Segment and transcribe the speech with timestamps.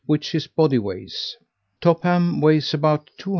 [0.07, 1.37] which his body weighs.
[1.79, 3.29] Topham weighs about 200 lib.